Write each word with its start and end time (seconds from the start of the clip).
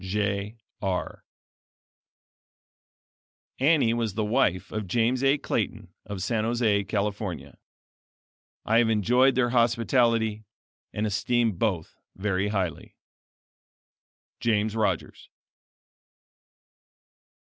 Jeigh 0.03 0.55
Arrh. 0.81 1.21
Annie 3.59 3.93
was 3.93 4.15
the 4.15 4.25
wife 4.25 4.71
of 4.71 4.87
James 4.87 5.23
A. 5.23 5.37
Clayton 5.37 5.93
of 6.07 6.23
San 6.23 6.43
Jose, 6.43 6.85
California. 6.85 7.59
I 8.65 8.79
have 8.79 8.89
enjoyed 8.89 9.35
their 9.35 9.51
hospitality 9.51 10.43
and 10.91 11.05
esteem 11.05 11.51
both 11.51 11.99
very 12.15 12.47
highly. 12.47 12.95
James 14.39 14.75
Rogers. 14.75 15.29